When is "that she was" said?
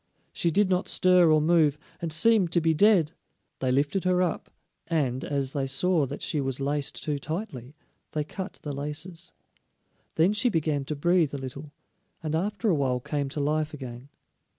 6.07-6.59